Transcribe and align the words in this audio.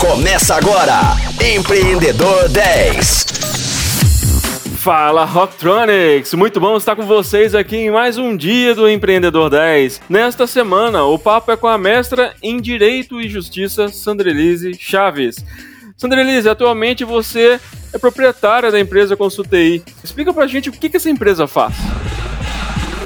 Começa 0.00 0.54
agora, 0.54 0.98
Empreendedor 1.54 2.48
10. 2.48 3.26
Fala 4.78 5.26
Rocktronics! 5.26 6.32
Muito 6.32 6.58
bom 6.58 6.78
estar 6.78 6.96
com 6.96 7.04
vocês 7.04 7.54
aqui 7.54 7.76
em 7.76 7.90
mais 7.90 8.16
um 8.16 8.34
dia 8.34 8.74
do 8.74 8.88
Empreendedor 8.88 9.50
10. 9.50 10.00
Nesta 10.08 10.46
semana, 10.46 11.04
o 11.04 11.18
papo 11.18 11.52
é 11.52 11.56
com 11.56 11.68
a 11.68 11.76
mestra 11.76 12.34
em 12.42 12.58
Direito 12.62 13.20
e 13.20 13.28
Justiça, 13.28 13.88
Sandrelise 13.88 14.72
Chaves. 14.80 15.44
Sandrelise, 15.98 16.48
atualmente 16.48 17.04
você 17.04 17.60
é 17.92 17.98
proprietária 17.98 18.72
da 18.72 18.80
empresa 18.80 19.18
Consultei. 19.18 19.82
Explica 20.02 20.32
pra 20.32 20.46
gente 20.46 20.70
o 20.70 20.72
que, 20.72 20.88
que 20.88 20.96
essa 20.96 21.10
empresa 21.10 21.46
faz. 21.46 21.74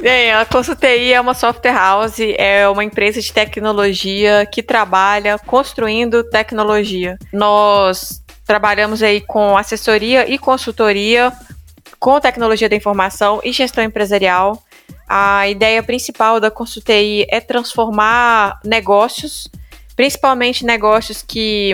Bem, 0.01 0.31
a 0.31 0.45
Consultei 0.45 1.13
é 1.13 1.19
uma 1.19 1.33
software 1.33 1.73
house, 1.73 2.19
é 2.37 2.67
uma 2.69 2.83
empresa 2.83 3.19
de 3.19 3.33
tecnologia 3.33 4.45
que 4.45 4.61
trabalha 4.61 5.37
construindo 5.39 6.23
tecnologia. 6.23 7.17
Nós 7.33 8.23
trabalhamos 8.45 9.01
aí 9.01 9.21
com 9.21 9.57
assessoria 9.57 10.29
e 10.29 10.37
consultoria 10.37 11.33
com 11.99 12.19
tecnologia 12.19 12.69
da 12.69 12.75
informação 12.75 13.41
e 13.43 13.51
gestão 13.51 13.83
empresarial. 13.83 14.61
A 15.07 15.47
ideia 15.47 15.81
principal 15.81 16.39
da 16.39 16.51
Consultei 16.51 17.25
é 17.29 17.39
transformar 17.39 18.59
negócios, 18.63 19.47
principalmente 19.95 20.65
negócios 20.65 21.23
que 21.23 21.73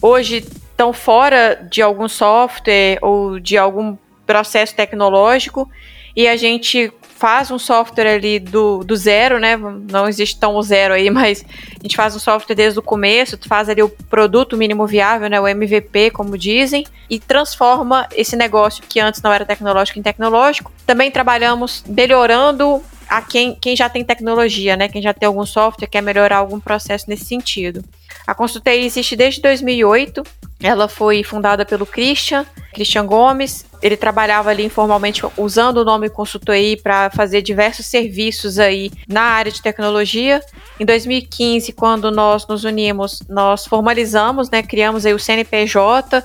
hoje 0.00 0.38
estão 0.38 0.92
fora 0.92 1.66
de 1.70 1.80
algum 1.80 2.08
software 2.08 2.98
ou 3.00 3.38
de 3.38 3.56
algum 3.56 3.96
processo 4.26 4.74
tecnológico 4.74 5.70
e 6.14 6.28
a 6.28 6.36
gente 6.36 6.92
faz 7.22 7.52
um 7.52 7.58
software 7.58 8.16
ali 8.16 8.40
do, 8.40 8.82
do 8.82 8.96
zero, 8.96 9.38
né? 9.38 9.56
Não 9.56 10.08
existe 10.08 10.36
tão 10.40 10.56
o 10.56 10.62
zero 10.62 10.92
aí, 10.92 11.06
mas 11.08 11.44
a 11.78 11.82
gente 11.84 11.94
faz 11.94 12.16
um 12.16 12.18
software 12.18 12.56
desde 12.56 12.80
o 12.80 12.82
começo, 12.82 13.38
faz 13.46 13.68
ali 13.68 13.80
o 13.80 13.88
produto 13.88 14.56
mínimo 14.56 14.88
viável, 14.88 15.30
né? 15.30 15.40
O 15.40 15.46
MVP, 15.46 16.10
como 16.10 16.36
dizem, 16.36 16.84
e 17.08 17.20
transforma 17.20 18.08
esse 18.16 18.34
negócio 18.34 18.82
que 18.88 18.98
antes 18.98 19.22
não 19.22 19.32
era 19.32 19.44
tecnológico 19.44 20.00
em 20.00 20.02
tecnológico. 20.02 20.72
Também 20.84 21.12
trabalhamos 21.12 21.84
melhorando 21.86 22.82
a 23.08 23.22
quem, 23.22 23.54
quem 23.54 23.76
já 23.76 23.88
tem 23.88 24.02
tecnologia, 24.02 24.76
né? 24.76 24.88
Quem 24.88 25.00
já 25.00 25.14
tem 25.14 25.28
algum 25.28 25.46
software, 25.46 25.86
quer 25.86 26.02
melhorar 26.02 26.38
algum 26.38 26.58
processo 26.58 27.04
nesse 27.08 27.26
sentido. 27.26 27.84
A 28.26 28.34
Consultei 28.34 28.84
existe 28.84 29.14
desde 29.14 29.40
2008. 29.40 30.24
Ela 30.62 30.88
foi 30.88 31.24
fundada 31.24 31.64
pelo 31.64 31.84
Christian, 31.84 32.46
Christian 32.72 33.04
Gomes. 33.04 33.66
Ele 33.82 33.96
trabalhava 33.96 34.50
ali 34.50 34.64
informalmente 34.64 35.22
usando 35.36 35.78
o 35.78 35.84
nome 35.84 36.08
Consultei 36.08 36.76
para 36.76 37.10
fazer 37.10 37.42
diversos 37.42 37.86
serviços 37.86 38.58
aí 38.58 38.90
na 39.08 39.22
área 39.22 39.50
de 39.50 39.60
tecnologia. 39.60 40.40
Em 40.78 40.84
2015, 40.84 41.72
quando 41.72 42.10
nós 42.10 42.46
nos 42.46 42.64
unimos, 42.64 43.22
nós 43.28 43.66
formalizamos, 43.66 44.50
né, 44.50 44.62
criamos 44.62 45.04
aí 45.04 45.12
o 45.12 45.18
CNPJ 45.18 46.22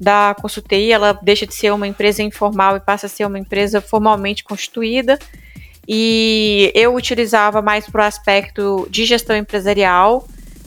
da 0.00 0.34
Consultei. 0.40 0.92
Ela 0.92 1.18
deixa 1.22 1.46
de 1.46 1.54
ser 1.54 1.72
uma 1.72 1.86
empresa 1.86 2.22
informal 2.22 2.76
e 2.76 2.80
passa 2.80 3.06
a 3.06 3.08
ser 3.08 3.24
uma 3.24 3.38
empresa 3.38 3.80
formalmente 3.80 4.42
constituída. 4.42 5.18
E 5.88 6.72
eu 6.74 6.94
utilizava 6.94 7.62
mais 7.62 7.88
para 7.88 8.02
o 8.02 8.04
aspecto 8.04 8.88
de 8.90 9.04
gestão 9.04 9.36
empresarial, 9.36 10.26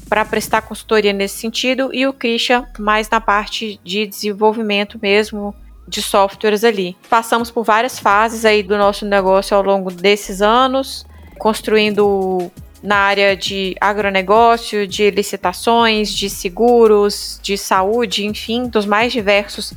para 0.10 0.26
prestar 0.26 0.64
consultoria 0.64 1.14
nesse 1.14 1.38
sentido 1.38 1.92
e 1.94 2.08
o 2.08 2.12
Christian 2.12 2.66
mais 2.80 3.08
na 3.10 3.22
parte 3.22 3.80
de 3.84 4.08
desenvolvimento 4.08 4.98
mesmo 5.00 5.54
de 5.88 6.02
softwares 6.02 6.64
ali. 6.64 6.98
Passamos 7.10 7.52
por 7.52 7.64
várias 7.64 8.00
fases 8.00 8.44
aí 8.44 8.64
do 8.64 8.78
nosso 8.78 9.06
negócio 9.06 9.56
ao 9.56 9.64
longo 9.64 9.92
desses 9.92 10.42
anos, 10.42 11.06
construindo 11.38 12.52
na 12.82 12.96
área 12.96 13.36
de 13.36 13.76
agronegócio, 13.80 14.88
de 14.88 15.12
licitações, 15.12 16.10
de 16.10 16.30
seguros, 16.30 17.40
de 17.44 17.58
saúde, 17.58 18.26
enfim, 18.26 18.68
dos 18.68 18.86
mais 18.86 19.12
diversos 19.12 19.74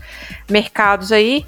mercados 0.48 1.12
aí. 1.12 1.44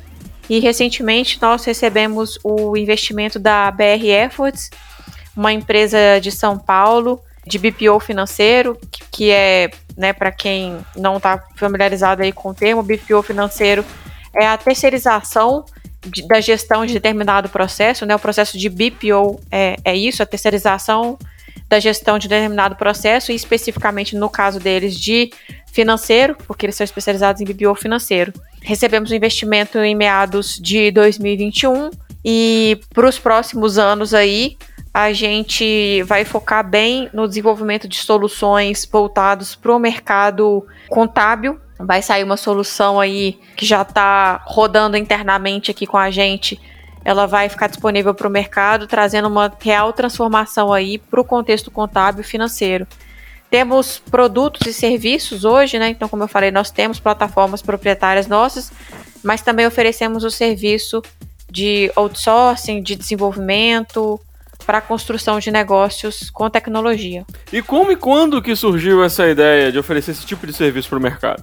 E 0.49 0.59
recentemente 0.59 1.39
nós 1.41 1.65
recebemos 1.65 2.39
o 2.43 2.77
investimento 2.77 3.39
da 3.39 3.71
BR 3.71 4.07
Efforts, 4.07 4.71
uma 5.37 5.53
empresa 5.53 6.19
de 6.21 6.31
São 6.31 6.59
Paulo, 6.59 7.21
de 7.47 7.59
BPO 7.59 8.01
financeiro, 8.01 8.79
que 9.11 9.31
é, 9.31 9.71
né, 9.97 10.13
para 10.13 10.33
quem 10.33 10.79
não 10.97 11.19
está 11.19 11.43
familiarizado 11.57 12.23
aí 12.23 12.33
com 12.33 12.51
o 12.51 12.55
termo, 12.55 12.83
BPO 12.83 13.23
financeiro 13.23 13.85
é 14.35 14.47
a 14.47 14.57
terceirização 14.57 15.65
de, 16.07 16.27
da 16.27 16.41
gestão 16.41 16.85
de 16.85 16.93
determinado 16.93 17.49
processo, 17.49 18.05
né? 18.05 18.15
O 18.15 18.19
processo 18.19 18.59
de 18.59 18.69
BPO 18.69 19.41
é, 19.51 19.77
é 19.85 19.97
isso, 19.97 20.23
a 20.23 20.27
terceirização 20.27 21.19
da 21.69 21.81
gestão 21.81 22.19
de 22.19 22.29
determinado 22.29 22.77
processo, 22.77 23.33
e 23.33 23.35
especificamente 23.35 24.17
no 24.17 24.29
caso 24.29 24.61
deles 24.61 24.99
de 24.99 25.31
financeiro, 25.73 26.37
porque 26.47 26.67
eles 26.67 26.77
são 26.77 26.85
especializados 26.85 27.41
em 27.41 27.45
BPO 27.45 27.75
financeiro. 27.75 28.33
Recebemos 28.63 29.11
um 29.11 29.15
investimento 29.15 29.79
em 29.79 29.95
meados 29.95 30.59
de 30.59 30.91
2021 30.91 31.91
e 32.25 32.79
para 32.93 33.09
os 33.09 33.19
próximos 33.19 33.79
anos 33.79 34.15
aí 34.15 34.57
a 34.95 35.13
gente 35.13 36.05
vai 36.05 36.25
focar 36.25 36.65
bem 36.65 37.11
no 37.13 37.27
desenvolvimento 37.27 37.89
de 37.89 37.97
soluções 37.97 38.89
voltados 38.91 39.57
para 39.57 39.75
o 39.75 39.79
mercado 39.79 40.65
contábil. 40.89 41.59
Vai 41.81 42.01
sair 42.01 42.23
uma 42.23 42.37
solução 42.37 43.01
aí 43.01 43.41
que 43.57 43.67
já 43.67 43.83
está 43.83 44.41
rodando 44.47 44.97
internamente 44.97 45.69
aqui 45.69 45.85
com 45.85 45.99
a 45.99 46.13
gente. 46.13 46.61
Ela 47.05 47.27
vai 47.27 47.49
ficar 47.49 47.67
disponível 47.67 48.15
para 48.15 48.29
o 48.29 48.31
mercado, 48.31 48.87
trazendo 48.87 49.27
uma 49.27 49.53
real 49.61 49.93
transformação 49.93 50.73
aí 50.73 50.97
para 50.97 51.21
o 51.21 51.25
contexto 51.25 51.73
contábil 51.73 52.23
financeiro. 52.23 52.87
Temos 53.51 53.99
produtos 53.99 54.65
e 54.65 54.73
serviços 54.73 55.45
hoje, 55.45 55.77
né? 55.77 55.89
Então, 55.89 56.09
como 56.09 56.23
eu 56.23 56.29
falei, 56.29 56.53
nós 56.53 56.71
temos 56.71 57.01
plataformas 57.01 57.61
proprietárias 57.61 58.29
nossas, 58.29 58.73
mas 59.25 59.43
também 59.43 59.67
oferecemos 59.67 60.23
o 60.23 60.31
serviço 60.31 61.03
de 61.51 61.91
outsourcing, 61.97 62.81
de 62.81 62.95
desenvolvimento, 62.95 64.21
para 64.65 64.79
a 64.79 64.81
construção 64.81 65.39
de 65.39 65.51
negócios 65.51 66.31
com 66.31 66.49
tecnologia. 66.51 67.25
E 67.53 67.63
como 67.63 67.93
e 67.93 67.97
quando 67.97 68.43
que 68.43 68.57
surgiu 68.57 69.05
essa 69.05 69.29
ideia 69.29 69.71
de 69.71 69.79
oferecer 69.79 70.13
esse 70.13 70.27
tipo 70.27 70.47
de 70.47 70.53
serviço 70.53 70.89
para 70.89 70.99
o 70.99 71.03
mercado? 71.03 71.43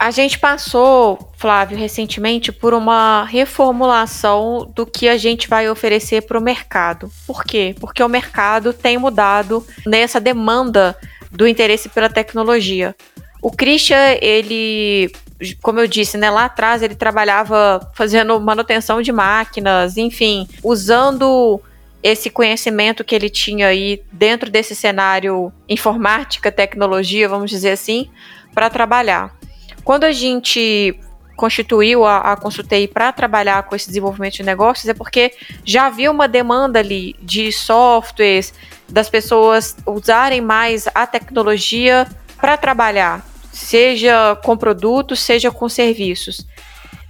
A 0.00 0.10
gente 0.10 0.38
passou, 0.38 1.30
Flávio, 1.36 1.76
recentemente 1.76 2.50
por 2.50 2.72
uma 2.72 3.24
reformulação 3.24 4.72
do 4.74 4.86
que 4.86 5.06
a 5.06 5.18
gente 5.18 5.46
vai 5.46 5.68
oferecer 5.68 6.22
para 6.22 6.38
o 6.38 6.42
mercado. 6.42 7.10
Por 7.26 7.44
quê? 7.44 7.76
Porque 7.78 8.02
o 8.02 8.08
mercado 8.08 8.72
tem 8.72 8.96
mudado 8.96 9.62
nessa 9.86 10.18
demanda 10.18 10.96
do 11.30 11.46
interesse 11.46 11.90
pela 11.90 12.08
tecnologia. 12.08 12.96
O 13.42 13.50
Christian, 13.50 14.16
ele, 14.22 15.12
como 15.60 15.80
eu 15.80 15.86
disse, 15.86 16.16
né, 16.16 16.30
lá 16.30 16.46
atrás 16.46 16.82
ele 16.82 16.94
trabalhava 16.94 17.86
fazendo 17.94 18.40
manutenção 18.40 19.02
de 19.02 19.12
máquinas, 19.12 19.98
enfim, 19.98 20.48
usando 20.62 21.60
esse 22.02 22.30
conhecimento 22.30 23.04
que 23.04 23.14
ele 23.14 23.28
tinha 23.28 23.68
aí 23.68 24.02
dentro 24.10 24.50
desse 24.50 24.74
cenário 24.74 25.52
informática, 25.68 26.50
tecnologia, 26.50 27.28
vamos 27.28 27.50
dizer 27.50 27.72
assim, 27.72 28.08
para 28.54 28.70
trabalhar. 28.70 29.36
Quando 29.84 30.04
a 30.04 30.12
gente 30.12 30.98
constituiu 31.36 32.04
a, 32.04 32.32
a 32.32 32.36
Consultei 32.36 32.86
para 32.86 33.10
trabalhar 33.12 33.62
com 33.62 33.74
esse 33.74 33.86
desenvolvimento 33.86 34.34
de 34.34 34.42
negócios 34.42 34.86
é 34.86 34.92
porque 34.92 35.32
já 35.64 35.86
havia 35.86 36.10
uma 36.10 36.28
demanda 36.28 36.78
ali 36.78 37.16
de 37.22 37.50
softwares, 37.50 38.52
das 38.86 39.08
pessoas 39.08 39.74
usarem 39.86 40.42
mais 40.42 40.86
a 40.94 41.06
tecnologia 41.06 42.06
para 42.38 42.58
trabalhar, 42.58 43.24
seja 43.50 44.36
com 44.44 44.54
produtos, 44.56 45.20
seja 45.20 45.50
com 45.50 45.66
serviços. 45.68 46.46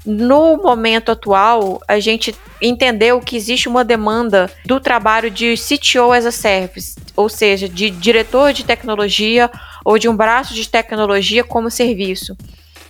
No 0.05 0.57
momento 0.57 1.13
atual, 1.13 1.81
a 1.87 2.01
gente 2.01 2.35
entendeu 2.61 3.21
que 3.21 3.37
existe 3.37 3.69
uma 3.69 3.85
demanda 3.85 4.51
do 4.65 4.81
trabalho 4.81 5.31
de 5.31 5.55
CTO 5.57 6.13
as 6.13 6.25
a 6.25 6.33
Service, 6.33 6.97
ou 7.15 7.29
seja, 7.29 7.69
de 7.69 7.91
diretor 7.91 8.53
de 8.53 8.65
tecnologia 8.65 9.51
ou 9.85 9.99
de 9.99 10.09
um 10.09 10.17
braço 10.17 10.55
de 10.55 10.69
tecnologia 10.69 11.45
como 11.45 11.71
serviço. 11.71 12.37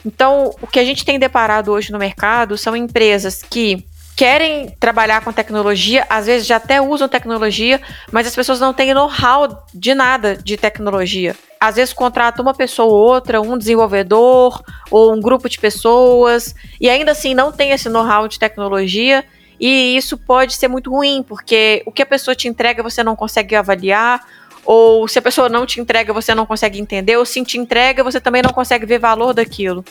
Então, 0.07 0.55
o 0.63 0.67
que 0.67 0.79
a 0.79 0.85
gente 0.85 1.05
tem 1.05 1.19
deparado 1.19 1.73
hoje 1.73 1.93
no 1.93 1.99
mercado 1.99 2.57
são 2.57 2.77
empresas 2.77 3.43
que 3.43 3.85
querem 4.21 4.69
trabalhar 4.79 5.25
com 5.25 5.33
tecnologia, 5.33 6.05
às 6.07 6.27
vezes 6.27 6.47
já 6.47 6.57
até 6.57 6.79
usam 6.79 7.09
tecnologia, 7.09 7.81
mas 8.13 8.27
as 8.27 8.37
pessoas 8.37 8.61
não 8.61 8.75
têm 8.75 8.93
know-how 8.93 9.65
de 9.73 9.95
nada 9.95 10.37
de 10.37 10.59
tecnologia. 10.59 11.35
Às 11.59 11.77
vezes 11.77 11.95
contrata 11.95 12.43
uma 12.43 12.53
pessoa 12.53 12.93
ou 12.93 12.95
outra, 12.95 13.41
um 13.41 13.57
desenvolvedor 13.57 14.63
ou 14.91 15.15
um 15.15 15.23
grupo 15.23 15.49
de 15.49 15.59
pessoas, 15.59 16.55
e 16.79 16.91
ainda 16.91 17.13
assim 17.13 17.33
não 17.33 17.51
tem 17.51 17.71
esse 17.71 17.89
know-how 17.89 18.29
de 18.29 18.39
tecnologia, 18.39 19.25
e 19.59 19.97
isso 19.97 20.19
pode 20.19 20.53
ser 20.53 20.69
muito 20.69 20.91
ruim, 20.91 21.25
porque 21.27 21.83
o 21.87 21.91
que 21.91 22.03
a 22.03 22.07
pessoa 22.07 22.35
te 22.35 22.47
entrega 22.47 22.83
você 22.83 23.03
não 23.03 23.17
consegue 23.17 23.57
avaliar, 23.57 24.21
ou 24.67 25.09
se 25.09 25.19
a 25.19 25.23
pessoa 25.23 25.49
não 25.49 25.65
te 25.65 25.81
entrega 25.81 26.13
você 26.13 26.35
não 26.35 26.45
consegue 26.45 26.79
entender, 26.79 27.17
ou 27.17 27.25
se 27.25 27.43
te 27.43 27.57
entrega 27.57 28.05
você 28.05 28.21
também 28.21 28.43
não 28.43 28.53
consegue 28.53 28.85
ver 28.85 28.99
valor 28.99 29.33
daquilo. 29.33 29.83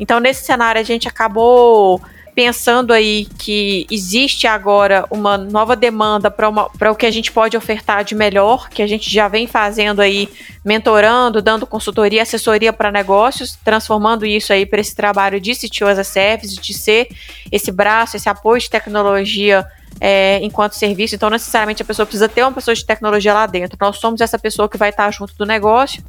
Então, 0.00 0.18
nesse 0.18 0.46
cenário, 0.46 0.80
a 0.80 0.84
gente 0.84 1.06
acabou 1.06 2.00
pensando 2.36 2.92
aí 2.92 3.26
que 3.38 3.86
existe 3.90 4.46
agora 4.46 5.06
uma 5.10 5.38
nova 5.38 5.74
demanda 5.74 6.30
para 6.30 6.92
o 6.92 6.94
que 6.94 7.06
a 7.06 7.10
gente 7.10 7.32
pode 7.32 7.56
ofertar 7.56 8.04
de 8.04 8.14
melhor, 8.14 8.68
que 8.68 8.82
a 8.82 8.86
gente 8.86 9.10
já 9.10 9.26
vem 9.26 9.46
fazendo 9.46 10.00
aí, 10.00 10.28
mentorando, 10.62 11.40
dando 11.40 11.66
consultoria, 11.66 12.20
assessoria 12.20 12.74
para 12.74 12.92
negócios, 12.92 13.58
transformando 13.64 14.26
isso 14.26 14.52
aí 14.52 14.66
para 14.66 14.82
esse 14.82 14.94
trabalho 14.94 15.40
de 15.40 15.54
CTO 15.54 15.86
as 15.86 15.98
a 15.98 16.04
Service, 16.04 16.60
de 16.60 16.74
ser 16.74 17.08
esse 17.50 17.72
braço, 17.72 18.18
esse 18.18 18.28
apoio 18.28 18.60
de 18.60 18.68
tecnologia 18.68 19.66
é, 20.00 20.38
enquanto 20.42 20.72
serviço, 20.72 21.14
então 21.14 21.30
necessariamente 21.30 21.82
a 21.82 21.84
pessoa 21.84 22.04
precisa 22.04 22.28
ter 22.28 22.42
uma 22.42 22.52
pessoa 22.52 22.74
de 22.74 22.84
tecnologia 22.84 23.32
lá 23.32 23.46
dentro. 23.46 23.76
Nós 23.80 23.98
somos 23.98 24.20
essa 24.20 24.38
pessoa 24.38 24.68
que 24.68 24.76
vai 24.76 24.90
estar 24.90 25.10
junto 25.10 25.34
do 25.36 25.46
negócio, 25.46 26.02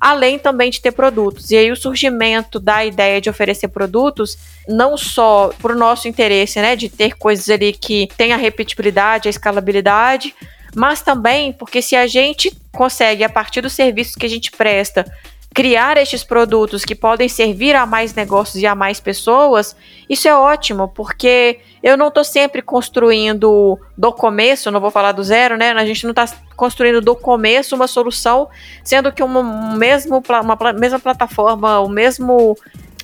além 0.00 0.38
também 0.38 0.70
de 0.70 0.80
ter 0.80 0.92
produtos. 0.92 1.50
E 1.50 1.56
aí 1.56 1.70
o 1.70 1.76
surgimento 1.76 2.60
da 2.60 2.84
ideia 2.84 3.20
de 3.20 3.30
oferecer 3.30 3.68
produtos, 3.68 4.36
não 4.68 4.96
só 4.96 5.50
para 5.60 5.72
o 5.72 5.78
nosso 5.78 6.08
interesse, 6.08 6.60
né, 6.60 6.76
de 6.76 6.88
ter 6.88 7.16
coisas 7.16 7.48
ali 7.48 7.72
que 7.72 8.08
tenha 8.16 8.34
a 8.34 8.38
repetibilidade, 8.38 9.28
a 9.28 9.30
escalabilidade, 9.30 10.34
mas 10.74 11.02
também 11.02 11.52
porque 11.52 11.82
se 11.82 11.96
a 11.96 12.06
gente 12.06 12.52
consegue, 12.72 13.24
a 13.24 13.28
partir 13.28 13.60
dos 13.60 13.72
serviços 13.72 14.14
que 14.14 14.26
a 14.26 14.28
gente 14.28 14.50
presta, 14.50 15.04
criar 15.52 15.96
estes 15.96 16.24
produtos 16.24 16.84
que 16.84 16.94
podem 16.94 17.28
servir 17.28 17.76
a 17.76 17.84
mais 17.84 18.14
negócios 18.14 18.62
e 18.62 18.66
a 18.66 18.74
mais 18.74 19.00
pessoas, 19.00 19.76
isso 20.08 20.26
é 20.26 20.34
ótimo, 20.34 20.88
porque 20.88 21.60
eu 21.82 21.96
não 21.96 22.08
estou 22.08 22.24
sempre 22.24 22.62
construindo 22.62 23.78
do 23.96 24.12
começo, 24.12 24.70
não 24.70 24.80
vou 24.80 24.90
falar 24.90 25.12
do 25.12 25.22
zero, 25.22 25.56
né? 25.56 25.72
A 25.72 25.84
gente 25.84 26.04
não 26.04 26.12
está 26.12 26.26
construindo 26.56 27.00
do 27.00 27.14
começo 27.14 27.74
uma 27.74 27.86
solução, 27.86 28.48
sendo 28.82 29.12
que 29.12 29.22
uma, 29.22 29.42
mesmo, 29.76 30.22
uma 30.42 30.72
mesma 30.72 30.98
plataforma, 30.98 31.80
o 31.80 31.88
mesmo, 31.88 32.56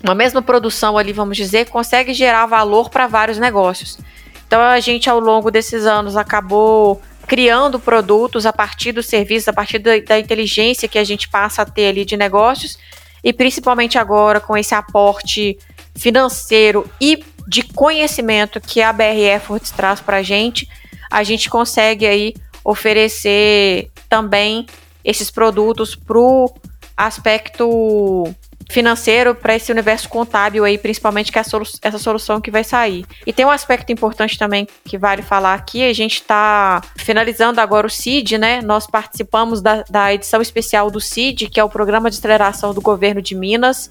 uma 0.02 0.14
mesma 0.14 0.40
produção 0.40 0.96
ali, 0.96 1.12
vamos 1.12 1.36
dizer, 1.36 1.68
consegue 1.68 2.14
gerar 2.14 2.46
valor 2.46 2.88
para 2.88 3.06
vários 3.06 3.38
negócios. 3.38 3.98
Então 4.46 4.62
a 4.62 4.80
gente 4.80 5.10
ao 5.10 5.20
longo 5.20 5.50
desses 5.50 5.84
anos 5.84 6.16
acabou 6.16 7.02
criando 7.28 7.78
produtos 7.78 8.46
a 8.46 8.52
partir 8.52 8.90
do 8.90 9.02
serviço, 9.02 9.50
a 9.50 9.52
partir 9.52 9.78
da, 9.78 9.98
da 10.00 10.18
inteligência 10.18 10.88
que 10.88 10.98
a 10.98 11.04
gente 11.04 11.28
passa 11.28 11.60
a 11.60 11.66
ter 11.66 11.88
ali 11.88 12.04
de 12.04 12.16
negócios, 12.16 12.78
e 13.22 13.34
principalmente 13.34 13.98
agora 13.98 14.40
com 14.40 14.56
esse 14.56 14.74
aporte 14.74 15.58
financeiro 15.94 16.90
e 16.98 17.22
de 17.46 17.62
conhecimento 17.62 18.60
que 18.60 18.80
a 18.80 18.92
BR 18.92 19.20
Efforts 19.36 19.70
traz 19.70 20.00
para 20.00 20.18
a 20.18 20.22
gente, 20.22 20.66
a 21.10 21.22
gente 21.22 21.50
consegue 21.50 22.06
aí 22.06 22.34
oferecer 22.64 23.90
também 24.08 24.66
esses 25.04 25.30
produtos 25.30 25.94
para 25.94 26.18
o 26.18 26.54
aspecto 26.96 28.34
financeiro 28.70 29.34
para 29.34 29.56
esse 29.56 29.72
universo 29.72 30.08
contábil 30.08 30.64
aí, 30.64 30.76
principalmente 30.76 31.32
que 31.32 31.38
é 31.38 31.42
solu 31.42 31.64
essa 31.82 31.98
solução 31.98 32.40
que 32.40 32.50
vai 32.50 32.62
sair. 32.62 33.04
E 33.26 33.32
tem 33.32 33.46
um 33.46 33.50
aspecto 33.50 33.90
importante 33.92 34.38
também 34.38 34.68
que 34.84 34.98
vale 34.98 35.22
falar 35.22 35.54
aqui, 35.54 35.82
a 35.82 35.92
gente 35.92 36.14
está 36.14 36.82
finalizando 36.96 37.60
agora 37.60 37.86
o 37.86 37.90
CID, 37.90 38.36
né? 38.36 38.60
Nós 38.60 38.86
participamos 38.86 39.62
da, 39.62 39.84
da 39.88 40.12
edição 40.12 40.42
especial 40.42 40.90
do 40.90 41.00
CID, 41.00 41.48
que 41.48 41.58
é 41.58 41.64
o 41.64 41.68
Programa 41.68 42.10
de 42.10 42.18
Aceleração 42.18 42.74
do 42.74 42.80
Governo 42.80 43.22
de 43.22 43.34
Minas, 43.34 43.90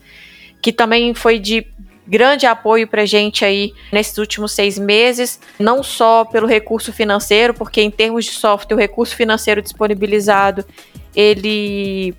que 0.62 0.72
também 0.72 1.14
foi 1.14 1.40
de 1.40 1.66
grande 2.08 2.46
apoio 2.46 2.88
para 2.88 3.06
gente 3.06 3.44
aí 3.44 3.74
nesses 3.92 4.18
últimos 4.18 4.54
seis 4.54 4.78
meses, 4.78 5.40
não 5.60 5.84
só 5.84 6.24
pelo 6.24 6.48
recurso 6.48 6.94
financeiro, 6.94 7.54
porque 7.54 7.82
em 7.82 7.92
termos 7.92 8.26
de 8.26 8.32
software, 8.32 8.76
o 8.76 8.80
recurso 8.80 9.16
financeiro 9.16 9.62
disponibilizado 9.62 10.66
ele 11.16 12.14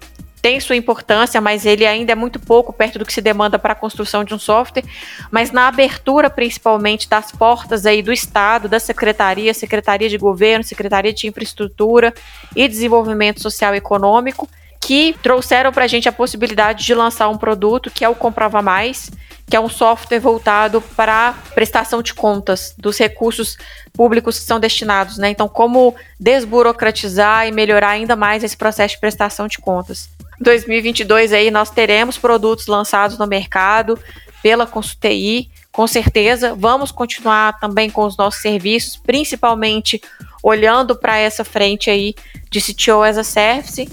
tem 0.49 0.59
sua 0.61 0.77
importância, 0.77 1.43
mas 1.43 1.67
ele 1.67 1.85
ainda 1.85 2.13
é 2.13 2.15
muito 2.15 2.41
pouco 2.41 2.73
perto 2.73 2.99
do 2.99 3.05
que 3.05 3.13
se 3.13 3.21
demanda 3.21 3.59
para 3.59 3.75
a 3.75 3.77
construção 3.77 4.25
de 4.25 4.33
um 4.33 4.39
software. 4.39 4.83
Mas 5.31 5.53
na 5.53 5.69
abertura, 5.69 6.31
principalmente, 6.31 7.07
das 7.07 7.31
portas 7.31 7.85
aí 7.85 8.01
do 8.01 8.11
Estado, 8.11 8.67
da 8.67 8.81
Secretaria, 8.81 9.53
Secretaria 9.53 10.09
de 10.09 10.17
Governo, 10.17 10.65
Secretaria 10.65 11.13
de 11.13 11.27
Infraestrutura 11.27 12.15
e 12.57 12.67
Desenvolvimento 12.67 13.43
Social 13.43 13.75
e 13.75 13.77
Econômico, 13.77 14.49
que 14.81 15.15
trouxeram 15.23 15.71
para 15.71 15.85
a 15.85 15.87
gente 15.87 16.09
a 16.09 16.13
possibilidade 16.13 16.83
de 16.83 16.95
lançar 16.95 17.29
um 17.29 17.37
produto 17.37 17.91
que 17.91 18.03
é 18.03 18.09
o 18.09 18.15
Comprova 18.15 18.63
Mais, 18.63 19.11
que 19.51 19.55
é 19.55 19.61
um 19.61 19.69
software 19.69 20.19
voltado 20.19 20.81
para 20.97 21.35
prestação 21.55 22.01
de 22.01 22.15
contas 22.15 22.75
dos 22.79 22.97
recursos 22.97 23.59
públicos 23.93 24.39
que 24.39 24.47
são 24.47 24.59
destinados, 24.59 25.19
né? 25.19 25.29
Então, 25.29 25.47
como 25.47 25.95
desburocratizar 26.19 27.47
e 27.47 27.53
melhorar 27.53 27.91
ainda 27.91 28.17
mais 28.17 28.43
esse 28.43 28.57
processo 28.57 28.95
de 28.95 29.01
prestação 29.01 29.47
de 29.47 29.59
contas. 29.59 30.09
2022 30.41 31.33
aí 31.33 31.51
nós 31.51 31.71
teremos 31.71 32.17
produtos 32.17 32.67
lançados 32.67 33.19
no 33.19 33.27
mercado 33.27 33.99
pela 34.43 34.67
Consulti, 34.67 35.51
com 35.73 35.87
certeza. 35.87 36.55
Vamos 36.55 36.91
continuar 36.91 37.59
também 37.59 37.91
com 37.91 38.05
os 38.05 38.17
nossos 38.17 38.41
serviços, 38.41 38.97
principalmente 38.97 40.01
olhando 40.43 40.97
para 40.97 41.17
essa 41.17 41.45
frente 41.45 41.91
aí 41.91 42.15
de 42.51 42.61
CTO 42.61 43.03
as 43.03 43.19
a 43.19 43.25
Service. 43.25 43.89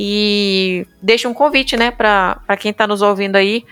E 0.00 0.86
deixa 1.02 1.28
um 1.28 1.34
convite, 1.34 1.76
né, 1.76 1.90
para 1.90 2.56
quem 2.56 2.70
está 2.70 2.86
nos 2.86 3.02
ouvindo 3.02 3.34
aí, 3.34 3.64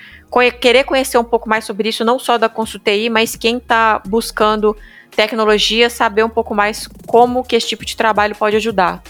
querer 0.60 0.82
conhecer 0.82 1.16
um 1.18 1.24
pouco 1.24 1.48
mais 1.48 1.64
sobre 1.64 1.88
isso, 1.88 2.04
não 2.04 2.18
só 2.18 2.36
da 2.36 2.48
Consulti, 2.48 3.08
mas 3.08 3.36
quem 3.36 3.58
está 3.58 4.02
buscando 4.04 4.76
tecnologia, 5.14 5.88
saber 5.88 6.24
um 6.24 6.28
pouco 6.28 6.52
mais 6.52 6.88
como 7.06 7.44
que 7.44 7.54
esse 7.54 7.68
tipo 7.68 7.84
de 7.84 7.96
trabalho 7.96 8.34
pode 8.34 8.56
ajudar. 8.56 9.02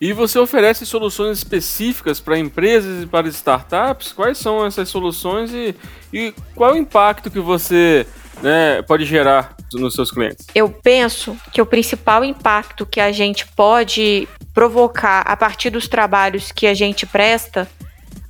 E 0.00 0.12
você 0.12 0.38
oferece 0.38 0.84
soluções 0.84 1.38
específicas 1.38 2.20
para 2.20 2.38
empresas 2.38 3.04
e 3.04 3.06
para 3.06 3.28
startups? 3.28 4.12
Quais 4.12 4.36
são 4.36 4.64
essas 4.64 4.88
soluções 4.88 5.50
e, 5.52 5.74
e 6.12 6.34
qual 6.54 6.74
o 6.74 6.76
impacto 6.76 7.30
que 7.30 7.40
você 7.40 8.06
né, 8.42 8.82
pode 8.82 9.06
gerar 9.06 9.56
nos 9.72 9.94
seus 9.94 10.10
clientes? 10.10 10.46
Eu 10.54 10.68
penso 10.68 11.36
que 11.50 11.62
o 11.62 11.66
principal 11.66 12.22
impacto 12.24 12.84
que 12.84 13.00
a 13.00 13.10
gente 13.10 13.46
pode 13.48 14.28
provocar 14.52 15.22
a 15.22 15.36
partir 15.36 15.70
dos 15.70 15.88
trabalhos 15.88 16.52
que 16.52 16.66
a 16.66 16.74
gente 16.74 17.06
presta, 17.06 17.66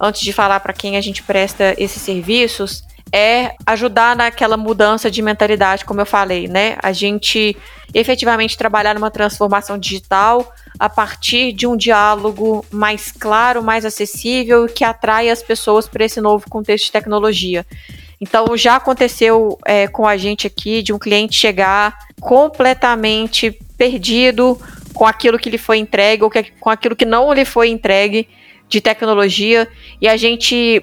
antes 0.01 0.21
de 0.21 0.33
falar 0.33 0.61
para 0.61 0.73
quem 0.73 0.97
a 0.97 1.01
gente 1.01 1.23
presta 1.23 1.75
esses 1.79 2.01
serviços, 2.01 2.85
é 3.13 3.55
ajudar 3.65 4.15
naquela 4.17 4.57
mudança 4.57 5.11
de 5.11 5.23
mentalidade, 5.23 5.85
como 5.85 6.01
eu 6.01 6.07
falei, 6.07 6.49
né? 6.49 6.77
A 6.83 6.93
gente 6.93 7.57
efetivamente 7.95 8.59
trabalhar 8.59 8.95
numa 8.95 9.11
transformação 9.11 9.79
digital 9.79 10.53
a 10.79 10.89
partir 10.89 11.53
de 11.53 11.67
um 11.67 11.77
diálogo 11.77 12.65
mais 12.71 13.11
claro, 13.11 13.63
mais 13.63 13.85
acessível, 13.85 14.67
que 14.67 14.85
atrai 14.85 15.31
as 15.31 15.43
pessoas 15.43 15.89
para 15.89 16.05
esse 16.05 16.21
novo 16.21 16.49
contexto 16.49 16.87
de 16.87 16.93
tecnologia. 16.93 17.67
Então, 18.21 18.57
já 18.57 18.77
aconteceu 18.77 19.59
é, 19.65 19.87
com 19.87 20.07
a 20.07 20.17
gente 20.17 20.47
aqui 20.47 20.83
de 20.83 20.93
um 20.93 20.99
cliente 20.99 21.37
chegar 21.37 21.99
completamente 22.21 23.51
perdido 23.77 24.59
com 24.95 25.07
aquilo 25.07 25.39
que 25.39 25.51
lhe 25.51 25.59
foi 25.59 25.79
entregue 25.79 26.25
ou 26.25 26.31
que, 26.31 26.45
com 26.59 26.71
aquilo 26.71 26.97
que 26.97 27.05
não 27.05 27.33
lhe 27.33 27.45
foi 27.45 27.69
entregue 27.69 28.29
de 28.69 28.81
tecnologia 28.81 29.69
e 30.01 30.09
a 30.09 30.17
gente 30.17 30.83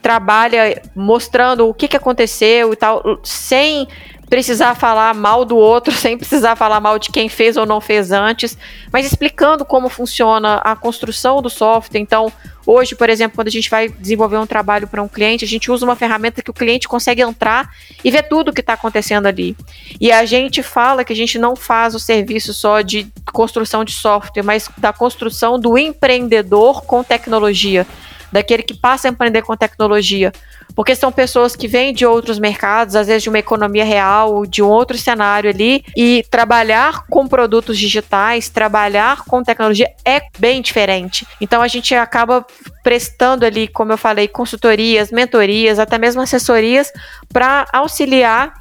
trabalha 0.00 0.80
mostrando 0.94 1.68
o 1.68 1.74
que, 1.74 1.88
que 1.88 1.96
aconteceu 1.96 2.72
e 2.72 2.76
tal, 2.76 3.18
sem 3.24 3.88
precisar 4.28 4.74
falar 4.74 5.14
mal 5.14 5.44
do 5.44 5.56
outro, 5.56 5.92
sem 5.94 6.18
precisar 6.18 6.56
falar 6.56 6.80
mal 6.80 6.98
de 6.98 7.10
quem 7.10 7.28
fez 7.28 7.56
ou 7.56 7.66
não 7.66 7.80
fez 7.80 8.12
antes, 8.12 8.56
mas 8.92 9.06
explicando 9.06 9.64
como 9.64 9.88
funciona 9.88 10.56
a 10.56 10.74
construção 10.76 11.40
do 11.40 11.48
software. 11.48 12.00
Então, 12.00 12.32
hoje, 12.66 12.94
por 12.94 13.08
exemplo, 13.08 13.36
quando 13.36 13.48
a 13.48 13.52
gente 13.52 13.70
vai 13.70 13.88
desenvolver 13.88 14.36
um 14.36 14.46
trabalho 14.46 14.88
para 14.88 15.02
um 15.02 15.08
cliente, 15.08 15.44
a 15.44 15.48
gente 15.48 15.70
usa 15.70 15.84
uma 15.84 15.96
ferramenta 15.96 16.42
que 16.42 16.50
o 16.50 16.54
cliente 16.54 16.88
consegue 16.88 17.22
entrar 17.22 17.70
e 18.04 18.10
ver 18.10 18.24
tudo 18.24 18.50
o 18.50 18.52
que 18.52 18.60
está 18.60 18.72
acontecendo 18.72 19.26
ali. 19.26 19.56
E 20.00 20.10
a 20.10 20.24
gente 20.24 20.62
fala 20.62 21.04
que 21.04 21.12
a 21.12 21.16
gente 21.16 21.38
não 21.38 21.54
faz 21.54 21.94
o 21.94 22.00
serviço 22.00 22.52
só 22.52 22.80
de 22.80 23.06
construção 23.32 23.84
de 23.84 23.92
software, 23.92 24.42
mas 24.42 24.68
da 24.76 24.92
construção 24.92 25.58
do 25.58 25.78
empreendedor 25.78 26.82
com 26.84 27.02
tecnologia 27.02 27.86
daquele 28.30 28.62
que 28.62 28.74
passa 28.74 29.08
a 29.08 29.10
empreender 29.10 29.42
com 29.42 29.56
tecnologia. 29.56 30.32
Porque 30.76 30.94
são 30.94 31.10
pessoas 31.10 31.56
que 31.56 31.66
vêm 31.66 31.92
de 31.92 32.06
outros 32.06 32.38
mercados, 32.38 32.94
às 32.94 33.08
vezes 33.08 33.24
de 33.24 33.28
uma 33.30 33.38
economia 33.38 33.84
real, 33.84 34.46
de 34.46 34.62
um 34.62 34.68
outro 34.68 34.96
cenário 34.96 35.50
ali, 35.50 35.82
e 35.96 36.24
trabalhar 36.30 37.06
com 37.08 37.26
produtos 37.26 37.78
digitais, 37.78 38.48
trabalhar 38.48 39.24
com 39.24 39.42
tecnologia 39.42 39.90
é 40.04 40.20
bem 40.38 40.60
diferente. 40.60 41.26
Então 41.40 41.62
a 41.62 41.66
gente 41.66 41.94
acaba 41.94 42.46
prestando 42.84 43.44
ali, 43.44 43.66
como 43.66 43.92
eu 43.92 43.98
falei, 43.98 44.28
consultorias, 44.28 45.10
mentorias, 45.10 45.78
até 45.78 45.98
mesmo 45.98 46.20
assessorias 46.20 46.92
para 47.32 47.66
auxiliar 47.72 48.52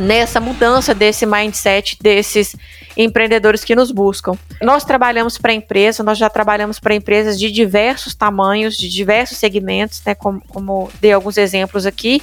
nessa 0.00 0.40
mudança 0.40 0.94
desse 0.94 1.26
mindset 1.26 1.96
desses 2.00 2.54
empreendedores 2.96 3.64
que 3.64 3.74
nos 3.74 3.90
buscam. 3.90 4.36
Nós 4.60 4.84
trabalhamos 4.84 5.38
para 5.38 5.52
empresa, 5.52 6.02
nós 6.02 6.18
já 6.18 6.28
trabalhamos 6.28 6.78
para 6.78 6.94
empresas 6.94 7.38
de 7.38 7.50
diversos 7.50 8.14
tamanhos, 8.14 8.76
de 8.76 8.88
diversos 8.88 9.38
segmentos, 9.38 10.02
né, 10.04 10.14
como, 10.14 10.40
como 10.48 10.90
dei 11.00 11.12
alguns 11.12 11.38
exemplos 11.38 11.86
aqui, 11.86 12.22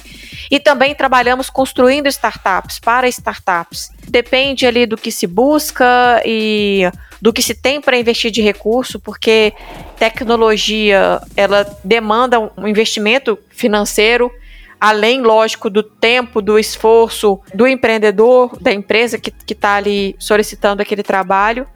e 0.50 0.60
também 0.60 0.94
trabalhamos 0.94 1.50
construindo 1.50 2.06
startups 2.06 2.78
para 2.78 3.08
startups. 3.08 3.90
Depende 4.08 4.66
ali 4.66 4.86
do 4.86 4.96
que 4.96 5.10
se 5.10 5.26
busca 5.26 6.22
e 6.24 6.90
do 7.20 7.32
que 7.32 7.42
se 7.42 7.54
tem 7.54 7.80
para 7.80 7.98
investir 7.98 8.30
de 8.30 8.40
recurso, 8.40 9.00
porque 9.00 9.52
tecnologia 9.98 11.20
ela 11.36 11.66
demanda 11.82 12.38
um 12.56 12.68
investimento 12.68 13.38
financeiro 13.50 14.30
além, 14.80 15.22
lógico, 15.22 15.68
do 15.68 15.82
tempo, 15.82 16.40
do 16.40 16.58
esforço 16.58 17.40
do 17.54 17.66
empreendedor, 17.66 18.56
da 18.60 18.72
empresa 18.72 19.18
que 19.18 19.32
está 19.52 19.74
ali 19.74 20.14
solicitando 20.18 20.82
aquele 20.82 21.02
trabalho, 21.02 21.66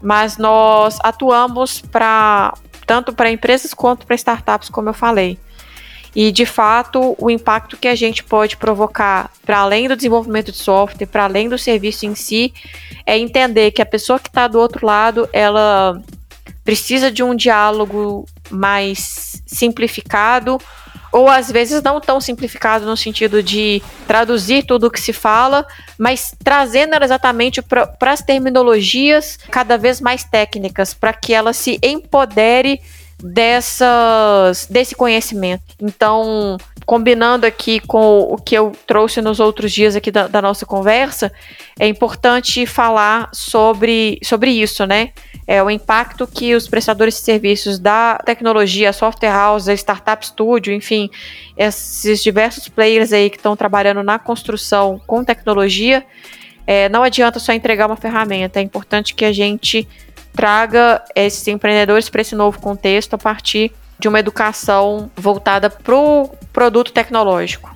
mas 0.00 0.36
nós 0.36 0.98
atuamos 1.02 1.80
para 1.80 2.54
tanto 2.86 3.14
para 3.14 3.30
empresas 3.30 3.72
quanto 3.72 4.06
para 4.06 4.14
startups, 4.14 4.68
como 4.68 4.90
eu 4.90 4.94
falei. 4.94 5.38
E 6.14 6.30
de 6.30 6.46
fato, 6.46 7.16
o 7.18 7.28
impacto 7.28 7.76
que 7.76 7.88
a 7.88 7.94
gente 7.94 8.22
pode 8.22 8.56
provocar 8.56 9.30
para 9.44 9.58
além 9.58 9.88
do 9.88 9.96
desenvolvimento 9.96 10.52
de 10.52 10.58
software, 10.58 11.06
para 11.06 11.24
além 11.24 11.48
do 11.48 11.58
serviço 11.58 12.06
em 12.06 12.14
si, 12.14 12.54
é 13.04 13.18
entender 13.18 13.72
que 13.72 13.82
a 13.82 13.86
pessoa 13.86 14.20
que 14.20 14.28
está 14.28 14.46
do 14.46 14.60
outro 14.60 14.86
lado, 14.86 15.28
ela 15.32 16.00
precisa 16.62 17.10
de 17.10 17.22
um 17.22 17.34
diálogo 17.34 18.26
mais 18.48 19.42
simplificado, 19.44 20.58
ou 21.14 21.28
às 21.28 21.48
vezes 21.48 21.80
não 21.80 22.00
tão 22.00 22.20
simplificado 22.20 22.84
no 22.84 22.96
sentido 22.96 23.40
de 23.40 23.80
traduzir 24.04 24.66
tudo 24.66 24.88
o 24.88 24.90
que 24.90 25.00
se 25.00 25.12
fala, 25.12 25.64
mas 25.96 26.34
trazendo 26.42 26.92
exatamente 27.00 27.62
para 27.62 28.10
as 28.10 28.20
terminologias 28.20 29.38
cada 29.48 29.78
vez 29.78 30.00
mais 30.00 30.24
técnicas, 30.24 30.92
para 30.92 31.12
que 31.12 31.32
ela 31.32 31.52
se 31.52 31.78
empodere 31.80 32.80
dessas, 33.22 34.66
desse 34.68 34.96
conhecimento. 34.96 35.62
Então, 35.80 36.58
combinando 36.84 37.46
aqui 37.46 37.80
com 37.80 38.20
o 38.20 38.36
que 38.36 38.54
eu 38.54 38.72
trouxe 38.86 39.20
nos 39.20 39.40
outros 39.40 39.72
dias 39.72 39.96
aqui 39.96 40.10
da, 40.10 40.26
da 40.26 40.42
nossa 40.42 40.66
conversa, 40.66 41.32
é 41.78 41.88
importante 41.88 42.66
falar 42.66 43.30
sobre, 43.32 44.18
sobre 44.22 44.50
isso, 44.50 44.86
né? 44.86 45.10
É 45.46 45.62
o 45.62 45.70
impacto 45.70 46.26
que 46.26 46.54
os 46.54 46.68
prestadores 46.68 47.14
de 47.14 47.20
serviços 47.20 47.78
da 47.78 48.18
tecnologia, 48.24 48.92
software 48.92 49.30
house, 49.30 49.68
startup 49.68 50.26
studio, 50.26 50.72
enfim, 50.72 51.10
esses 51.56 52.22
diversos 52.22 52.68
players 52.68 53.12
aí 53.12 53.28
que 53.28 53.36
estão 53.36 53.54
trabalhando 53.54 54.02
na 54.02 54.18
construção 54.18 55.00
com 55.06 55.22
tecnologia, 55.22 56.04
é, 56.66 56.88
não 56.88 57.02
adianta 57.02 57.38
só 57.38 57.52
entregar 57.52 57.86
uma 57.86 57.96
ferramenta, 57.96 58.58
é 58.58 58.62
importante 58.62 59.14
que 59.14 59.24
a 59.24 59.32
gente 59.32 59.86
traga 60.34 61.02
esses 61.14 61.46
empreendedores 61.46 62.08
para 62.08 62.22
esse 62.22 62.34
novo 62.34 62.58
contexto 62.58 63.14
a 63.14 63.18
partir 63.18 63.70
de 63.98 64.08
uma 64.08 64.18
educação 64.18 65.10
voltada 65.16 65.70
para 65.70 65.94
o 65.94 66.30
produto 66.54 66.92
tecnológico. 66.92 67.74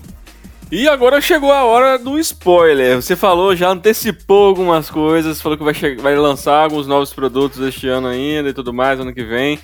E 0.71 0.89
agora 0.89 1.21
chegou 1.21 1.51
a 1.51 1.65
hora 1.65 1.99
do 1.99 2.19
spoiler. 2.19 2.97
Você 2.97 3.17
falou, 3.17 3.57
já 3.57 3.71
antecipou 3.71 4.47
algumas 4.47 4.89
coisas, 4.89 5.41
falou 5.41 5.59
que 5.59 5.65
vai, 5.65 5.97
vai 5.97 6.15
lançar 6.15 6.63
alguns 6.63 6.87
novos 6.87 7.13
produtos 7.13 7.59
este 7.67 7.89
ano 7.89 8.07
ainda 8.07 8.51
e 8.51 8.53
tudo 8.53 8.73
mais, 8.73 9.01
ano 9.01 9.13
que 9.13 9.25
vem. 9.25 9.59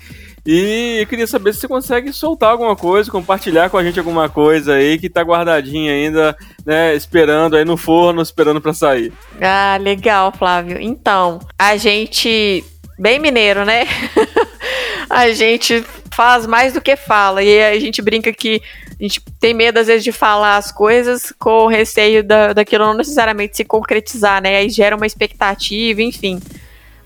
E 0.45 0.97
eu 0.99 1.07
queria 1.07 1.25
saber 1.25 1.53
se 1.53 1.61
você 1.61 1.67
consegue 1.67 2.11
soltar 2.11 2.51
alguma 2.51 2.75
coisa, 2.75 3.09
compartilhar 3.09 3.69
com 3.69 3.77
a 3.77 3.83
gente 3.83 3.97
alguma 3.97 4.29
coisa 4.29 4.73
aí 4.73 4.99
que 4.99 5.09
tá 5.09 5.21
guardadinha 5.21 5.91
ainda, 5.91 6.35
né, 6.65 6.93
esperando 6.95 7.55
aí 7.55 7.65
no 7.65 7.77
forno, 7.77 8.21
esperando 8.21 8.61
para 8.61 8.73
sair. 8.73 9.13
Ah, 9.41 9.77
legal, 9.79 10.31
Flávio. 10.31 10.79
Então, 10.79 11.39
a 11.57 11.77
gente 11.77 12.63
bem 12.99 13.19
mineiro, 13.19 13.65
né? 13.65 13.85
a 15.09 15.29
gente 15.31 15.83
faz 16.11 16.45
mais 16.45 16.73
do 16.73 16.81
que 16.81 16.95
fala. 16.95 17.43
E 17.43 17.63
a 17.63 17.79
gente 17.79 18.01
brinca 18.01 18.31
que 18.31 18.61
a 18.99 19.03
gente 19.03 19.21
tem 19.39 19.53
medo, 19.53 19.79
às 19.79 19.87
vezes, 19.87 20.03
de 20.03 20.11
falar 20.11 20.57
as 20.57 20.71
coisas 20.71 21.33
com 21.37 21.67
receio 21.67 22.23
da, 22.23 22.53
daquilo 22.53 22.85
não 22.85 22.93
necessariamente 22.93 23.57
se 23.57 23.65
concretizar, 23.65 24.41
né? 24.41 24.57
Aí 24.57 24.69
gera 24.69 24.95
uma 24.95 25.05
expectativa, 25.05 26.01
enfim. 26.01 26.39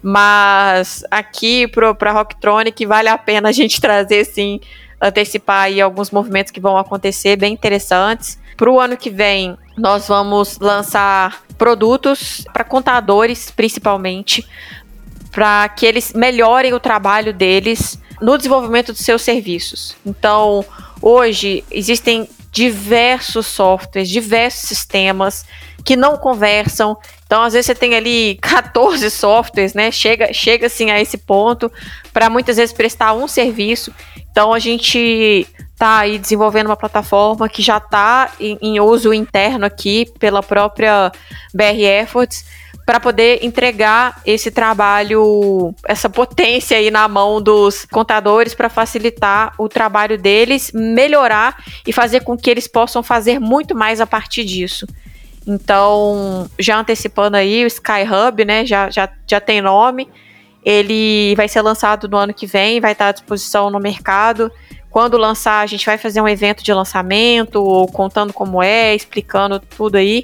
Mas 0.01 1.03
aqui 1.11 1.67
para 1.67 2.11
Rocktronic 2.11 2.85
vale 2.85 3.09
a 3.09 3.17
pena 3.17 3.49
a 3.49 3.51
gente 3.51 3.81
trazer, 3.81 4.23
sim, 4.25 4.61
antecipar 5.01 5.63
aí 5.63 5.81
alguns 5.81 6.11
movimentos 6.11 6.51
que 6.51 6.59
vão 6.59 6.77
acontecer 6.77 7.35
bem 7.35 7.53
interessantes. 7.53 8.39
Para 8.55 8.69
o 8.69 8.79
ano 8.79 8.97
que 8.97 9.09
vem, 9.09 9.57
nós 9.77 10.07
vamos 10.07 10.59
lançar 10.59 11.41
produtos 11.57 12.45
para 12.53 12.63
contadores, 12.63 13.51
principalmente, 13.51 14.45
para 15.31 15.69
que 15.69 15.85
eles 15.85 16.13
melhorem 16.13 16.73
o 16.73 16.79
trabalho 16.79 17.33
deles 17.33 17.99
no 18.21 18.37
desenvolvimento 18.37 18.91
dos 18.91 19.01
seus 19.01 19.21
serviços. 19.21 19.95
Então, 20.05 20.65
hoje 21.01 21.63
existem 21.71 22.27
diversos 22.51 23.47
softwares, 23.47 24.09
diversos 24.09 24.67
sistemas 24.67 25.45
que 25.85 25.95
não 25.95 26.17
conversam. 26.17 26.97
Então, 27.29 27.43
às 27.43 27.53
vezes 27.53 27.67
você 27.67 27.75
tem 27.75 27.93
ali 27.93 28.39
14 28.41 29.07
softwares, 29.11 29.75
né? 29.75 29.91
Chega, 29.91 30.33
chega 30.33 30.65
assim 30.65 30.89
a 30.89 30.99
esse 30.99 31.15
ponto 31.15 31.71
para 32.11 32.27
muitas 32.27 32.57
vezes 32.57 32.73
prestar 32.73 33.13
um 33.13 33.27
serviço. 33.27 33.93
Então, 34.31 34.51
a 34.51 34.57
gente 34.57 35.47
está 35.71 35.99
aí 35.99 36.17
desenvolvendo 36.17 36.65
uma 36.65 36.75
plataforma 36.75 37.47
que 37.47 37.61
já 37.61 37.77
está 37.77 38.31
em, 38.39 38.57
em 38.59 38.79
uso 38.79 39.13
interno 39.13 39.63
aqui 39.63 40.07
pela 40.17 40.41
própria 40.41 41.11
BR 41.53 41.83
Efforts 42.01 42.43
para 42.83 42.99
poder 42.99 43.45
entregar 43.45 44.19
esse 44.25 44.49
trabalho, 44.49 45.75
essa 45.85 46.09
potência 46.09 46.75
aí 46.75 46.89
na 46.89 47.07
mão 47.07 47.39
dos 47.39 47.85
contadores 47.85 48.55
para 48.55 48.69
facilitar 48.69 49.53
o 49.59 49.69
trabalho 49.69 50.17
deles, 50.17 50.71
melhorar 50.73 51.63
e 51.85 51.93
fazer 51.93 52.23
com 52.23 52.35
que 52.35 52.49
eles 52.49 52.67
possam 52.67 53.03
fazer 53.03 53.39
muito 53.39 53.75
mais 53.75 54.01
a 54.01 54.07
partir 54.07 54.43
disso. 54.43 54.87
Então, 55.49 56.47
já 56.59 56.77
antecipando 56.77 57.35
aí, 57.35 57.63
o 57.63 57.67
Sky 57.67 58.03
Hub, 58.03 58.45
né, 58.45 58.67
já, 58.67 58.87
já, 58.91 59.09
já 59.25 59.41
tem 59.41 59.61
nome. 59.61 60.07
Ele 60.63 61.33
vai 61.35 61.47
ser 61.47 61.61
lançado 61.61 62.07
no 62.07 62.17
ano 62.17 62.35
que 62.35 62.45
vem, 62.45 62.79
vai 62.79 62.91
estar 62.91 63.07
à 63.07 63.11
disposição 63.11 63.71
no 63.71 63.79
mercado. 63.79 64.51
Quando 64.91 65.17
lançar, 65.17 65.61
a 65.61 65.65
gente 65.65 65.87
vai 65.87 65.97
fazer 65.97 66.21
um 66.21 66.27
evento 66.27 66.63
de 66.63 66.71
lançamento, 66.71 67.87
contando 67.93 68.31
como 68.31 68.61
é, 68.61 68.93
explicando 68.93 69.59
tudo 69.59 69.95
aí. 69.95 70.23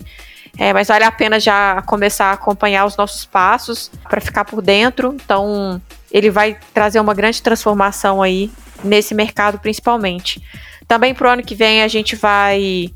É, 0.59 0.71
mas 0.71 0.89
vale 0.89 1.03
a 1.03 1.11
pena 1.11 1.39
já 1.39 1.81
começar 1.81 2.27
a 2.27 2.33
acompanhar 2.33 2.85
os 2.85 2.95
nossos 2.95 3.25
passos 3.25 3.89
para 4.07 4.21
ficar 4.21 4.45
por 4.45 4.61
dentro. 4.61 5.15
Então, 5.15 5.81
ele 6.11 6.29
vai 6.29 6.55
trazer 6.71 6.99
uma 6.99 7.15
grande 7.15 7.41
transformação 7.41 8.21
aí 8.21 8.51
nesse 8.83 9.15
mercado, 9.15 9.57
principalmente. 9.57 10.39
Também 10.87 11.15
para 11.15 11.29
o 11.29 11.31
ano 11.31 11.43
que 11.43 11.55
vem 11.55 11.81
a 11.81 11.87
gente 11.87 12.15
vai 12.15 12.91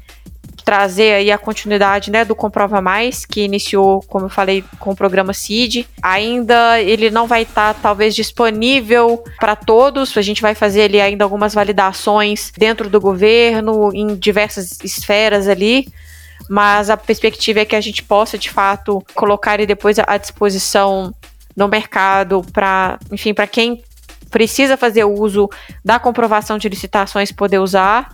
trazer 0.69 1.15
aí 1.15 1.31
a 1.31 1.37
continuidade 1.39 2.11
né, 2.11 2.23
do 2.23 2.35
Comprova 2.35 2.79
Mais, 2.79 3.25
que 3.25 3.41
iniciou, 3.41 4.03
como 4.03 4.25
eu 4.25 4.29
falei, 4.29 4.63
com 4.79 4.91
o 4.91 4.95
programa 4.95 5.33
CID. 5.33 5.87
Ainda 5.99 6.79
ele 6.79 7.09
não 7.09 7.25
vai 7.25 7.41
estar, 7.41 7.73
tá, 7.73 7.79
talvez, 7.81 8.13
disponível 8.13 9.23
para 9.39 9.55
todos. 9.55 10.15
A 10.15 10.21
gente 10.21 10.43
vai 10.43 10.53
fazer 10.53 10.83
ali 10.83 11.01
ainda 11.01 11.23
algumas 11.23 11.55
validações 11.55 12.51
dentro 12.55 12.87
do 12.87 13.01
governo, 13.01 13.89
em 13.95 14.15
diversas 14.15 14.77
esferas 14.83 15.47
ali 15.47 15.87
mas 16.47 16.89
a 16.89 16.97
perspectiva 16.97 17.59
é 17.59 17.65
que 17.65 17.75
a 17.75 17.81
gente 17.81 18.01
possa 18.01 18.35
de 18.35 18.49
fato 18.49 19.03
colocar 19.13 19.55
ele 19.55 19.67
depois 19.67 19.99
à 19.99 20.17
disposição 20.17 21.13
no 21.55 21.67
mercado 21.67 22.43
para, 22.51 22.97
enfim, 23.11 23.35
para 23.35 23.45
quem 23.45 23.83
precisa 24.31 24.75
fazer 24.75 25.03
uso 25.03 25.47
da 25.85 25.99
comprovação 25.99 26.57
de 26.57 26.67
licitações 26.67 27.31
poder 27.31 27.59
usar. 27.59 28.11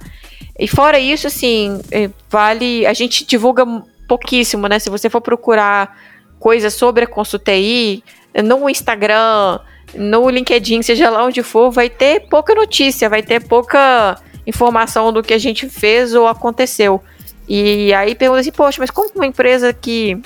E 0.57 0.67
fora 0.67 0.99
isso, 0.99 1.27
assim, 1.27 1.79
é, 1.91 2.09
vale. 2.29 2.85
A 2.85 2.93
gente 2.93 3.25
divulga 3.25 3.65
pouquíssimo, 4.07 4.67
né? 4.67 4.79
Se 4.79 4.89
você 4.89 5.09
for 5.09 5.21
procurar 5.21 5.97
coisas 6.39 6.73
sobre 6.73 7.03
a 7.03 7.07
Consultei 7.07 8.03
no 8.43 8.69
Instagram, 8.69 9.59
no 9.93 10.29
LinkedIn, 10.29 10.81
seja 10.81 11.09
lá 11.09 11.25
onde 11.25 11.41
for, 11.41 11.71
vai 11.71 11.89
ter 11.89 12.27
pouca 12.27 12.53
notícia, 12.53 13.09
vai 13.09 13.23
ter 13.23 13.45
pouca 13.45 14.17
informação 14.45 15.11
do 15.11 15.23
que 15.23 15.33
a 15.33 15.37
gente 15.37 15.67
fez 15.69 16.13
ou 16.13 16.27
aconteceu. 16.27 17.01
E 17.47 17.93
aí 17.93 18.15
pergunta 18.15 18.41
assim, 18.41 18.51
poxa, 18.51 18.77
mas 18.79 18.89
como 18.89 19.09
uma 19.15 19.25
empresa 19.25 19.71
que 19.71 20.19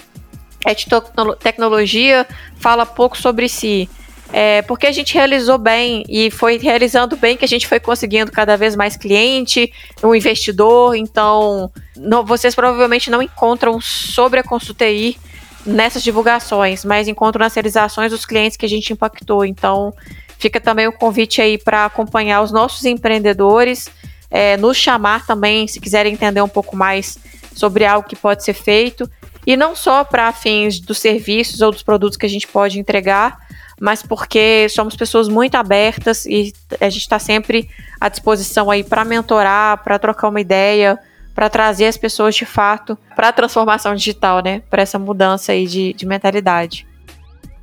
é 0.65 0.73
de 0.73 0.85
tecnologia 1.39 2.27
fala 2.57 2.85
pouco 2.85 3.17
sobre 3.17 3.47
si? 3.47 3.89
É, 4.31 4.61
porque 4.61 4.85
a 4.85 4.91
gente 4.91 5.13
realizou 5.13 5.57
bem 5.57 6.03
e 6.07 6.29
foi 6.29 6.57
realizando 6.57 7.17
bem 7.17 7.35
que 7.35 7.43
a 7.43 7.47
gente 7.47 7.67
foi 7.67 7.79
conseguindo 7.79 8.31
cada 8.31 8.55
vez 8.55 8.75
mais 8.75 8.95
cliente, 8.95 9.71
um 10.03 10.13
investidor. 10.13 10.95
Então, 10.95 11.71
não, 11.97 12.23
vocês 12.23 12.53
provavelmente 12.53 13.09
não 13.09 13.21
encontram 13.21 13.81
sobre 13.81 14.39
a 14.39 14.43
Consultei 14.43 15.17
nessas 15.65 16.03
divulgações, 16.03 16.85
mas 16.85 17.07
encontram 17.07 17.43
nas 17.43 17.53
realizações 17.53 18.11
dos 18.11 18.25
clientes 18.25 18.55
que 18.55 18.65
a 18.65 18.69
gente 18.69 18.93
impactou. 18.93 19.43
Então, 19.43 19.93
fica 20.37 20.61
também 20.61 20.87
o 20.87 20.93
convite 20.93 21.41
aí 21.41 21.57
para 21.57 21.85
acompanhar 21.85 22.41
os 22.41 22.51
nossos 22.51 22.85
empreendedores 22.85 23.89
é, 24.29 24.57
nos 24.57 24.77
chamar 24.77 25.25
também, 25.25 25.67
se 25.67 25.79
quiserem 25.79 26.13
entender 26.13 26.41
um 26.41 26.47
pouco 26.47 26.75
mais 26.75 27.17
sobre 27.55 27.83
algo 27.83 28.07
que 28.07 28.15
pode 28.15 28.43
ser 28.43 28.53
feito. 28.53 29.09
E 29.45 29.57
não 29.57 29.75
só 29.75 30.03
para 30.03 30.31
fins 30.31 30.79
dos 30.79 30.99
serviços 30.99 31.61
ou 31.61 31.71
dos 31.71 31.81
produtos 31.81 32.17
que 32.17 32.25
a 32.25 32.29
gente 32.29 32.47
pode 32.47 32.79
entregar, 32.79 33.48
mas 33.79 34.03
porque 34.03 34.67
somos 34.69 34.95
pessoas 34.95 35.27
muito 35.27 35.55
abertas 35.55 36.25
e 36.25 36.53
a 36.79 36.89
gente 36.89 37.01
está 37.01 37.19
sempre 37.19 37.69
à 37.99 38.09
disposição 38.09 38.69
aí 38.69 38.83
para 38.83 39.05
mentorar, 39.05 39.83
para 39.83 39.97
trocar 39.97 40.29
uma 40.29 40.41
ideia, 40.41 40.99
para 41.33 41.49
trazer 41.49 41.85
as 41.85 41.97
pessoas 41.97 42.35
de 42.35 42.45
fato 42.45 42.97
para 43.15 43.29
a 43.29 43.31
transformação 43.31 43.95
digital, 43.95 44.41
né? 44.43 44.61
Para 44.69 44.81
essa 44.81 44.99
mudança 44.99 45.53
aí 45.53 45.65
de, 45.65 45.93
de 45.93 46.05
mentalidade. 46.05 46.88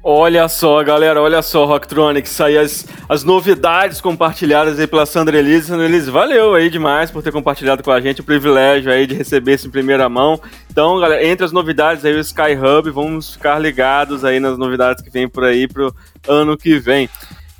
Olha 0.08 0.48
só, 0.48 0.84
galera, 0.84 1.20
olha 1.20 1.42
só, 1.42 1.64
Rocktronics, 1.64 2.40
aí 2.40 2.56
as, 2.56 2.86
as 3.08 3.24
novidades 3.24 4.00
compartilhadas 4.00 4.78
aí 4.78 4.86
pela 4.86 5.04
Sandra 5.04 5.36
Elise. 5.36 5.66
Sandra 5.66 5.84
Elise, 5.84 6.12
valeu 6.12 6.54
aí 6.54 6.70
demais 6.70 7.10
por 7.10 7.24
ter 7.24 7.32
compartilhado 7.32 7.82
com 7.82 7.90
a 7.90 8.00
gente 8.00 8.20
o 8.20 8.24
privilégio 8.24 8.92
aí 8.92 9.04
de 9.04 9.16
receber 9.16 9.54
isso 9.54 9.66
em 9.66 9.70
primeira 9.72 10.08
mão. 10.08 10.40
Então, 10.70 11.00
galera, 11.00 11.26
entre 11.26 11.44
as 11.44 11.50
novidades 11.50 12.04
aí 12.04 12.14
o 12.14 12.20
Sky 12.20 12.54
Hub, 12.54 12.88
vamos 12.92 13.32
ficar 13.32 13.58
ligados 13.58 14.24
aí 14.24 14.38
nas 14.38 14.56
novidades 14.56 15.02
que 15.02 15.10
vem 15.10 15.28
por 15.28 15.42
aí 15.42 15.66
pro 15.66 15.92
ano 16.28 16.56
que 16.56 16.78
vem. 16.78 17.10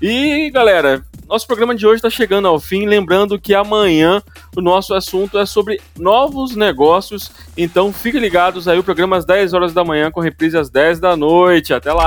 E, 0.01 0.49
galera, 0.51 1.03
nosso 1.29 1.49
programa 1.49 1.75
de 1.75 1.85
hoje 1.85 1.97
está 1.97 2.11
chegando 2.11 2.47
ao 2.47 2.61
fim. 2.61 2.87
Lembrando 2.87 3.41
que 3.41 3.55
amanhã 3.55 4.23
o 4.57 4.61
nosso 4.61 4.95
assunto 4.95 5.37
é 5.37 5.45
sobre 5.45 5.81
novos 5.99 6.55
negócios. 6.55 7.33
Então 7.57 7.93
fiquem 7.93 8.21
ligados 8.21 8.69
aí, 8.69 8.79
o 8.79 8.85
programa 8.85 9.17
às 9.17 9.25
10 9.25 9.53
horas 9.53 9.73
da 9.75 9.83
manhã, 9.83 10.13
com 10.13 10.21
reprise 10.21 10.57
às 10.57 10.71
10 10.71 11.01
da 11.01 11.17
noite. 11.17 11.75
Até 11.75 11.93
lá! 11.93 12.07